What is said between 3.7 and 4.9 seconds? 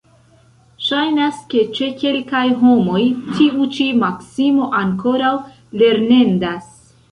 ĉi maksimo